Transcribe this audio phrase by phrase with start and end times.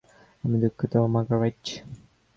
[0.43, 1.63] আমি দুঃখিত, মার্গারেট।